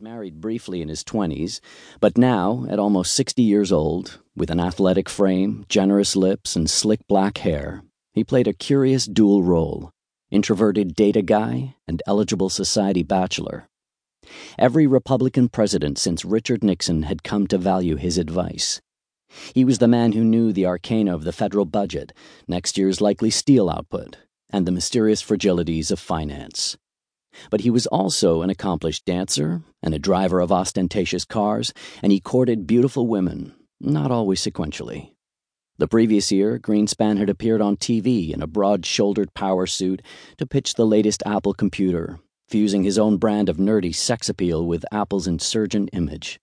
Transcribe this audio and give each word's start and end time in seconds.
married 0.00 0.40
briefly 0.40 0.80
in 0.80 0.88
his 0.88 1.02
20s, 1.04 1.60
but 2.00 2.16
now, 2.16 2.66
at 2.68 2.78
almost 2.78 3.14
60 3.14 3.42
years 3.42 3.72
old, 3.72 4.20
with 4.36 4.50
an 4.50 4.60
athletic 4.60 5.08
frame, 5.08 5.64
generous 5.68 6.14
lips, 6.14 6.54
and 6.56 6.70
slick 6.70 7.00
black 7.08 7.38
hair, 7.38 7.82
he 8.12 8.22
played 8.24 8.46
a 8.46 8.52
curious 8.52 9.06
dual 9.06 9.42
role 9.42 9.92
introverted 10.30 10.94
data 10.94 11.22
guy 11.22 11.74
and 11.86 12.02
eligible 12.06 12.50
society 12.50 13.02
bachelor. 13.02 13.66
Every 14.58 14.86
Republican 14.86 15.48
president 15.48 15.98
since 15.98 16.24
Richard 16.24 16.62
Nixon 16.62 17.04
had 17.04 17.22
come 17.22 17.46
to 17.46 17.56
value 17.56 17.96
his 17.96 18.18
advice. 18.18 18.80
He 19.54 19.64
was 19.64 19.78
the 19.78 19.88
man 19.88 20.12
who 20.12 20.24
knew 20.24 20.52
the 20.52 20.66
arcana 20.66 21.14
of 21.14 21.24
the 21.24 21.32
federal 21.32 21.64
budget, 21.64 22.12
next 22.46 22.76
year's 22.76 23.00
likely 23.00 23.30
steel 23.30 23.70
output, 23.70 24.16
and 24.50 24.66
the 24.66 24.72
mysterious 24.72 25.22
fragilities 25.22 25.90
of 25.90 25.98
finance. 25.98 26.76
But 27.50 27.62
he 27.62 27.70
was 27.70 27.86
also 27.86 28.42
an 28.42 28.50
accomplished 28.50 29.04
dancer 29.04 29.62
and 29.82 29.94
a 29.94 29.98
driver 29.98 30.40
of 30.40 30.52
ostentatious 30.52 31.24
cars, 31.24 31.72
and 32.02 32.12
he 32.12 32.20
courted 32.20 32.66
beautiful 32.66 33.06
women, 33.06 33.54
not 33.80 34.10
always 34.10 34.40
sequentially. 34.40 35.12
The 35.78 35.86
previous 35.86 36.32
year, 36.32 36.58
Greenspan 36.58 37.18
had 37.18 37.30
appeared 37.30 37.60
on 37.60 37.76
TV 37.76 38.32
in 38.32 38.42
a 38.42 38.48
broad 38.48 38.84
shouldered 38.84 39.32
power 39.34 39.66
suit 39.66 40.02
to 40.36 40.46
pitch 40.46 40.74
the 40.74 40.86
latest 40.86 41.22
Apple 41.24 41.54
computer, 41.54 42.18
fusing 42.48 42.82
his 42.82 42.98
own 42.98 43.16
brand 43.16 43.48
of 43.48 43.58
nerdy 43.58 43.94
sex 43.94 44.28
appeal 44.28 44.66
with 44.66 44.84
Apple's 44.90 45.28
insurgent 45.28 45.90
image. 45.92 46.40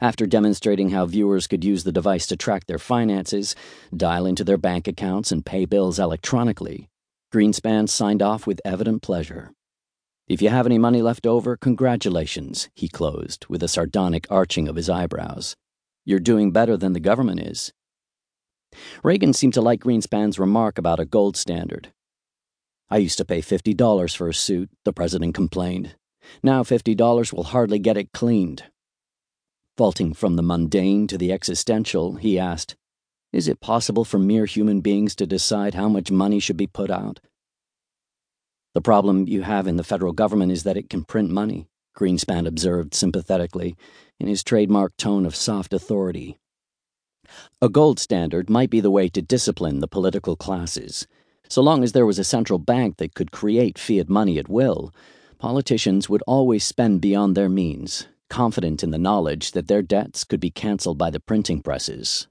After 0.00 0.26
demonstrating 0.26 0.90
how 0.90 1.06
viewers 1.06 1.48
could 1.48 1.64
use 1.64 1.82
the 1.82 1.90
device 1.90 2.28
to 2.28 2.36
track 2.36 2.66
their 2.66 2.78
finances, 2.78 3.56
dial 3.96 4.26
into 4.26 4.44
their 4.44 4.58
bank 4.58 4.86
accounts, 4.86 5.32
and 5.32 5.44
pay 5.44 5.64
bills 5.64 5.98
electronically, 5.98 6.88
Greenspan 7.32 7.88
signed 7.88 8.22
off 8.22 8.46
with 8.46 8.60
evident 8.64 9.02
pleasure. 9.02 9.50
If 10.28 10.40
you 10.40 10.50
have 10.50 10.66
any 10.66 10.78
money 10.78 11.02
left 11.02 11.26
over, 11.26 11.56
congratulations, 11.56 12.68
he 12.74 12.88
closed, 12.88 13.46
with 13.48 13.62
a 13.62 13.68
sardonic 13.68 14.26
arching 14.30 14.68
of 14.68 14.76
his 14.76 14.88
eyebrows. 14.88 15.56
You're 16.04 16.20
doing 16.20 16.52
better 16.52 16.76
than 16.76 16.92
the 16.92 17.00
government 17.00 17.40
is. 17.40 17.72
Reagan 19.02 19.32
seemed 19.32 19.54
to 19.54 19.60
like 19.60 19.80
Greenspan's 19.80 20.38
remark 20.38 20.78
about 20.78 21.00
a 21.00 21.04
gold 21.04 21.36
standard. 21.36 21.92
I 22.88 22.98
used 22.98 23.18
to 23.18 23.24
pay 23.24 23.40
$50 23.40 24.16
for 24.16 24.28
a 24.28 24.34
suit, 24.34 24.70
the 24.84 24.92
president 24.92 25.34
complained. 25.34 25.96
Now 26.42 26.62
$50 26.62 27.32
will 27.32 27.44
hardly 27.44 27.78
get 27.78 27.96
it 27.96 28.12
cleaned. 28.12 28.64
Vaulting 29.76 30.14
from 30.14 30.36
the 30.36 30.42
mundane 30.42 31.06
to 31.08 31.18
the 31.18 31.32
existential, 31.32 32.16
he 32.16 32.38
asked, 32.38 32.76
Is 33.32 33.48
it 33.48 33.60
possible 33.60 34.04
for 34.04 34.18
mere 34.18 34.46
human 34.46 34.80
beings 34.80 35.16
to 35.16 35.26
decide 35.26 35.74
how 35.74 35.88
much 35.88 36.10
money 36.10 36.38
should 36.38 36.56
be 36.56 36.66
put 36.66 36.90
out? 36.90 37.20
The 38.74 38.80
problem 38.80 39.28
you 39.28 39.42
have 39.42 39.66
in 39.66 39.76
the 39.76 39.84
federal 39.84 40.12
government 40.12 40.50
is 40.50 40.62
that 40.62 40.76
it 40.76 40.88
can 40.88 41.04
print 41.04 41.30
money, 41.30 41.66
Greenspan 41.96 42.46
observed 42.46 42.94
sympathetically, 42.94 43.76
in 44.18 44.28
his 44.28 44.42
trademark 44.42 44.96
tone 44.96 45.26
of 45.26 45.36
soft 45.36 45.74
authority. 45.74 46.38
A 47.60 47.68
gold 47.68 47.98
standard 47.98 48.48
might 48.48 48.70
be 48.70 48.80
the 48.80 48.90
way 48.90 49.08
to 49.10 49.20
discipline 49.20 49.80
the 49.80 49.88
political 49.88 50.36
classes. 50.36 51.06
So 51.48 51.60
long 51.60 51.84
as 51.84 51.92
there 51.92 52.06
was 52.06 52.18
a 52.18 52.24
central 52.24 52.58
bank 52.58 52.96
that 52.96 53.14
could 53.14 53.30
create 53.30 53.78
fiat 53.78 54.08
money 54.08 54.38
at 54.38 54.48
will, 54.48 54.94
politicians 55.38 56.08
would 56.08 56.22
always 56.26 56.64
spend 56.64 57.02
beyond 57.02 57.36
their 57.36 57.50
means, 57.50 58.06
confident 58.30 58.82
in 58.82 58.90
the 58.90 58.98
knowledge 58.98 59.52
that 59.52 59.68
their 59.68 59.82
debts 59.82 60.24
could 60.24 60.40
be 60.40 60.50
cancelled 60.50 60.96
by 60.96 61.10
the 61.10 61.20
printing 61.20 61.60
presses. 61.60 62.26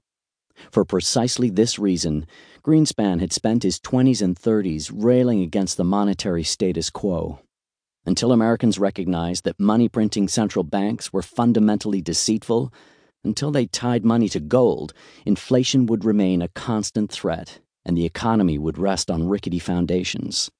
For 0.70 0.84
precisely 0.84 1.50
this 1.50 1.78
reason, 1.78 2.26
Greenspan 2.62 3.20
had 3.20 3.32
spent 3.32 3.62
his 3.62 3.78
20s 3.80 4.22
and 4.22 4.36
30s 4.36 4.90
railing 4.94 5.42
against 5.42 5.76
the 5.76 5.84
monetary 5.84 6.44
status 6.44 6.90
quo. 6.90 7.40
Until 8.04 8.32
Americans 8.32 8.78
recognized 8.78 9.44
that 9.44 9.60
money 9.60 9.88
printing 9.88 10.28
central 10.28 10.64
banks 10.64 11.12
were 11.12 11.22
fundamentally 11.22 12.00
deceitful, 12.00 12.72
until 13.24 13.50
they 13.50 13.66
tied 13.66 14.04
money 14.04 14.28
to 14.30 14.40
gold, 14.40 14.92
inflation 15.24 15.86
would 15.86 16.04
remain 16.04 16.42
a 16.42 16.48
constant 16.48 17.10
threat 17.10 17.60
and 17.84 17.96
the 17.96 18.04
economy 18.04 18.58
would 18.58 18.78
rest 18.78 19.10
on 19.10 19.28
rickety 19.28 19.58
foundations. 19.58 20.50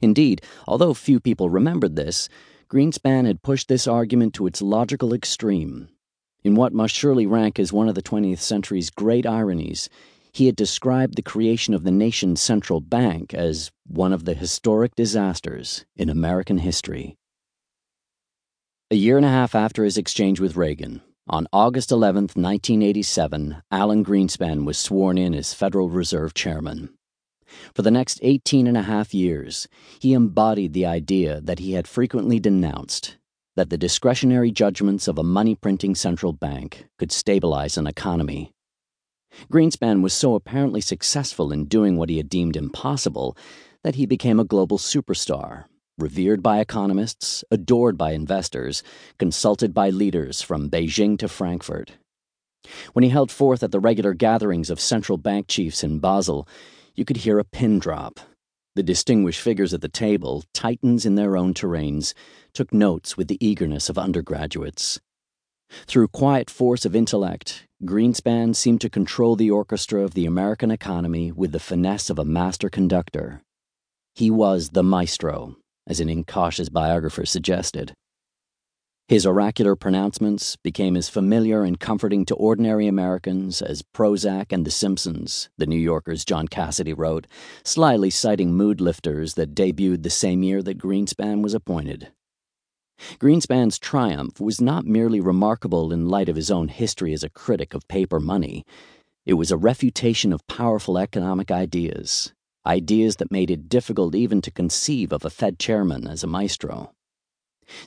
Indeed, 0.00 0.42
although 0.66 0.94
few 0.94 1.20
people 1.20 1.50
remembered 1.50 1.96
this, 1.96 2.28
Greenspan 2.68 3.26
had 3.26 3.42
pushed 3.42 3.68
this 3.68 3.86
argument 3.86 4.34
to 4.34 4.46
its 4.46 4.62
logical 4.62 5.12
extreme. 5.12 5.88
In 6.46 6.54
what 6.54 6.72
must 6.72 6.94
surely 6.94 7.26
rank 7.26 7.58
as 7.58 7.72
one 7.72 7.88
of 7.88 7.96
the 7.96 8.02
20th 8.02 8.38
century's 8.38 8.88
great 8.88 9.26
ironies, 9.26 9.88
he 10.32 10.46
had 10.46 10.54
described 10.54 11.16
the 11.16 11.22
creation 11.22 11.74
of 11.74 11.82
the 11.82 11.90
nation's 11.90 12.40
central 12.40 12.80
bank 12.80 13.34
as 13.34 13.72
one 13.84 14.12
of 14.12 14.26
the 14.26 14.34
historic 14.34 14.94
disasters 14.94 15.84
in 15.96 16.08
American 16.08 16.58
history. 16.58 17.16
A 18.92 18.94
year 18.94 19.16
and 19.16 19.26
a 19.26 19.28
half 19.28 19.56
after 19.56 19.82
his 19.82 19.98
exchange 19.98 20.38
with 20.38 20.54
Reagan, 20.54 21.02
on 21.28 21.48
August 21.52 21.90
11, 21.90 22.28
1987, 22.34 23.56
Alan 23.72 24.04
Greenspan 24.04 24.64
was 24.64 24.78
sworn 24.78 25.18
in 25.18 25.34
as 25.34 25.52
Federal 25.52 25.90
Reserve 25.90 26.32
Chairman. 26.32 26.90
For 27.74 27.82
the 27.82 27.90
next 27.90 28.20
18 28.22 28.68
and 28.68 28.76
a 28.76 28.82
half 28.82 29.12
years, 29.12 29.66
he 29.98 30.12
embodied 30.12 30.74
the 30.74 30.86
idea 30.86 31.40
that 31.40 31.58
he 31.58 31.72
had 31.72 31.88
frequently 31.88 32.38
denounced 32.38 33.16
that 33.56 33.70
the 33.70 33.78
discretionary 33.78 34.50
judgments 34.52 35.08
of 35.08 35.18
a 35.18 35.24
money 35.24 35.54
printing 35.54 35.94
central 35.94 36.32
bank 36.32 36.86
could 36.98 37.10
stabilize 37.10 37.76
an 37.76 37.86
economy. 37.86 38.52
Greenspan 39.50 40.02
was 40.02 40.12
so 40.12 40.34
apparently 40.34 40.80
successful 40.80 41.52
in 41.52 41.64
doing 41.64 41.96
what 41.96 42.08
he 42.08 42.18
had 42.18 42.28
deemed 42.28 42.56
impossible 42.56 43.36
that 43.82 43.96
he 43.96 44.06
became 44.06 44.38
a 44.38 44.44
global 44.44 44.78
superstar, 44.78 45.64
revered 45.98 46.42
by 46.42 46.60
economists, 46.60 47.44
adored 47.50 47.96
by 47.96 48.12
investors, 48.12 48.82
consulted 49.18 49.72
by 49.72 49.90
leaders 49.90 50.42
from 50.42 50.70
Beijing 50.70 51.18
to 51.18 51.28
Frankfurt. 51.28 51.92
When 52.92 53.02
he 53.02 53.10
held 53.10 53.30
forth 53.30 53.62
at 53.62 53.70
the 53.72 53.80
regular 53.80 54.12
gatherings 54.12 54.70
of 54.70 54.80
central 54.80 55.18
bank 55.18 55.46
chiefs 55.48 55.84
in 55.84 55.98
Basel, 55.98 56.48
you 56.94 57.04
could 57.04 57.18
hear 57.18 57.38
a 57.38 57.44
pin 57.44 57.78
drop 57.78 58.20
the 58.76 58.82
distinguished 58.82 59.40
figures 59.40 59.74
at 59.74 59.80
the 59.80 59.88
table, 59.88 60.44
titans 60.52 61.04
in 61.04 61.14
their 61.14 61.36
own 61.36 61.54
terrains, 61.54 62.14
took 62.52 62.72
notes 62.72 63.16
with 63.16 63.26
the 63.26 63.44
eagerness 63.44 63.88
of 63.88 63.98
undergraduates. 63.98 65.00
Through 65.86 66.08
quiet 66.08 66.48
force 66.48 66.84
of 66.84 66.94
intellect, 66.94 67.66
Greenspan 67.84 68.54
seemed 68.54 68.80
to 68.82 68.90
control 68.90 69.34
the 69.34 69.50
orchestra 69.50 70.02
of 70.02 70.14
the 70.14 70.26
American 70.26 70.70
economy 70.70 71.32
with 71.32 71.52
the 71.52 71.58
finesse 71.58 72.10
of 72.10 72.18
a 72.18 72.24
master 72.24 72.68
conductor. 72.68 73.42
He 74.14 74.30
was 74.30 74.70
the 74.70 74.82
maestro, 74.82 75.56
as 75.86 75.98
an 75.98 76.08
incautious 76.08 76.68
biographer 76.68 77.26
suggested. 77.26 77.94
His 79.08 79.24
oracular 79.24 79.76
pronouncements 79.76 80.56
became 80.56 80.96
as 80.96 81.08
familiar 81.08 81.62
and 81.62 81.78
comforting 81.78 82.24
to 82.26 82.34
ordinary 82.34 82.88
Americans 82.88 83.62
as 83.62 83.82
Prozac 83.82 84.50
and 84.50 84.66
The 84.66 84.70
Simpsons, 84.72 85.48
the 85.56 85.66
New 85.66 85.78
Yorker's 85.78 86.24
John 86.24 86.48
Cassidy 86.48 86.92
wrote, 86.92 87.28
slyly 87.62 88.10
citing 88.10 88.52
mood 88.52 88.80
lifters 88.80 89.34
that 89.34 89.54
debuted 89.54 90.02
the 90.02 90.10
same 90.10 90.42
year 90.42 90.60
that 90.62 90.78
Greenspan 90.78 91.40
was 91.40 91.54
appointed. 91.54 92.10
Greenspan's 93.20 93.78
triumph 93.78 94.40
was 94.40 94.60
not 94.60 94.86
merely 94.86 95.20
remarkable 95.20 95.92
in 95.92 96.08
light 96.08 96.28
of 96.28 96.34
his 96.34 96.50
own 96.50 96.66
history 96.66 97.12
as 97.12 97.22
a 97.22 97.30
critic 97.30 97.74
of 97.74 97.86
paper 97.86 98.18
money, 98.18 98.64
it 99.24 99.34
was 99.34 99.52
a 99.52 99.56
refutation 99.56 100.32
of 100.32 100.46
powerful 100.48 100.98
economic 100.98 101.52
ideas, 101.52 102.32
ideas 102.64 103.16
that 103.16 103.30
made 103.30 103.52
it 103.52 103.68
difficult 103.68 104.16
even 104.16 104.40
to 104.40 104.50
conceive 104.50 105.12
of 105.12 105.24
a 105.24 105.30
Fed 105.30 105.60
chairman 105.60 106.08
as 106.08 106.24
a 106.24 106.28
maestro. 106.28 106.92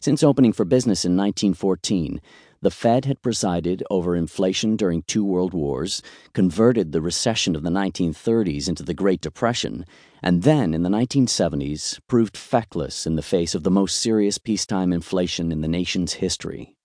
Since 0.02 0.24
opening 0.24 0.54
for 0.54 0.66
business 0.66 1.06
in 1.06 1.18
1914, 1.18 2.22
the 2.62 2.72
Fed 2.72 3.06
had 3.06 3.22
presided 3.22 3.84
over 3.90 4.16
inflation 4.16 4.76
during 4.76 5.04
two 5.04 5.24
world 5.24 5.54
wars, 5.54 6.02
converted 6.34 6.92
the 6.92 7.02
recession 7.02 7.56
of 7.56 7.64
the 7.64 7.70
1930s 7.70 8.68
into 8.68 8.84
the 8.84 8.94
Great 8.94 9.22
Depression, 9.22 9.86
and 10.22 10.44
then 10.44 10.74
in 10.74 10.84
the 10.84 10.90
1970s 10.90 12.00
proved 12.08 12.36
feckless 12.36 13.08
in 13.08 13.16
the 13.16 13.22
face 13.22 13.56
of 13.56 13.64
the 13.64 13.72
most 13.72 13.98
serious 13.98 14.38
peacetime 14.38 14.92
inflation 14.92 15.52
in 15.52 15.62
the 15.62 15.68
nation's 15.68 16.14
history. 16.14 16.76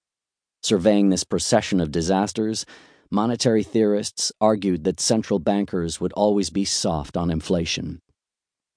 Surveying 0.63 1.11
this 1.11 1.25
procession 1.25 1.81
of 1.81 1.91
disasters, 1.91 2.65
monetary 3.11 3.63
theorists 3.63 4.33
argued 4.41 4.85
that 4.85 5.01
central 5.01 5.39
bankers 5.39 6.01
would 6.01 6.13
always 6.13 6.51
be 6.51 6.65
soft 6.65 7.17
on 7.17 7.31
inflation. 7.31 8.01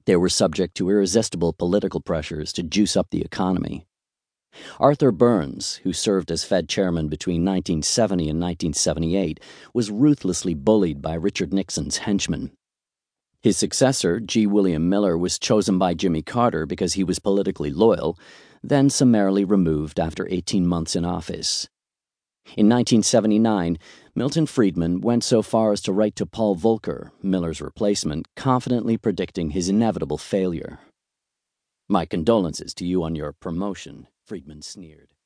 They 0.05 0.15
were 0.15 0.29
subject 0.29 0.75
to 0.77 0.89
irresistible 0.89 1.53
political 1.53 2.01
pressures 2.01 2.53
to 2.53 2.63
juice 2.63 2.97
up 2.97 3.07
the 3.11 3.21
economy. 3.21 3.85
Arthur 4.79 5.11
Burns, 5.11 5.75
who 5.83 5.93
served 5.93 6.31
as 6.31 6.43
Fed 6.43 6.69
chairman 6.69 7.07
between 7.07 7.43
1970 7.43 8.29
and 8.29 8.39
1978, 8.39 9.39
was 9.73 9.89
ruthlessly 9.89 10.53
bullied 10.53 11.01
by 11.01 11.13
Richard 11.13 11.53
Nixon's 11.53 11.97
henchmen. 11.97 12.51
His 13.41 13.57
successor, 13.57 14.19
G. 14.19 14.45
William 14.45 14.89
Miller, 14.89 15.17
was 15.17 15.39
chosen 15.39 15.77
by 15.77 15.93
Jimmy 15.93 16.21
Carter 16.21 16.65
because 16.65 16.93
he 16.93 17.03
was 17.03 17.19
politically 17.19 17.71
loyal, 17.71 18.17
then 18.63 18.89
summarily 18.89 19.43
removed 19.43 19.99
after 19.99 20.27
18 20.29 20.67
months 20.67 20.95
in 20.95 21.05
office. 21.05 21.67
In 22.55 22.69
1979, 22.69 23.77
Milton 24.15 24.45
Friedman 24.45 25.01
went 25.01 25.23
so 25.23 25.41
far 25.41 25.71
as 25.71 25.81
to 25.81 25.91
write 25.91 26.15
to 26.15 26.25
Paul 26.25 26.55
Volcker, 26.55 27.11
Miller's 27.21 27.61
replacement, 27.61 28.27
confidently 28.35 28.97
predicting 28.97 29.51
his 29.51 29.69
inevitable 29.69 30.17
failure. 30.17 30.79
My 31.89 32.05
condolences 32.05 32.73
to 32.75 32.85
you 32.85 33.03
on 33.03 33.15
your 33.15 33.33
promotion, 33.33 34.07
Friedman 34.27 34.61
sneered. 34.61 35.07